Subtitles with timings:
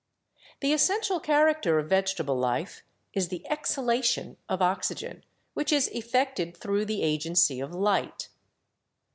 [0.61, 2.81] The essential character of vegetable life
[3.13, 8.29] is the exhalation of oxygen, which is effected through the agency of light.